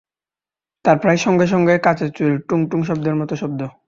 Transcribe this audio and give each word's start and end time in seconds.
তার 0.85 0.97
প্রায় 0.99 1.17
সঙ্গে-সঙ্গেই 1.17 1.79
কাঁচের 1.79 2.09
চুড়ির 2.11 2.39
টুং-টুং 2.49 2.79
শব্দের 2.83 3.15
মতো 3.15 3.33
শব্দ। 3.35 3.61